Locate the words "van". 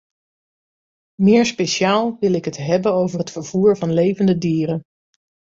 3.77-3.93